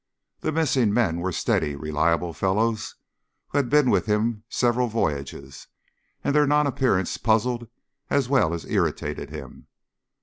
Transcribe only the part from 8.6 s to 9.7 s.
irritated him.